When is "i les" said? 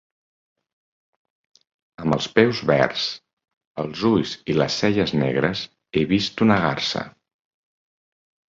4.55-4.79